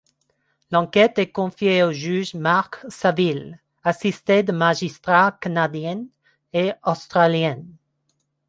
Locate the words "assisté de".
3.83-4.51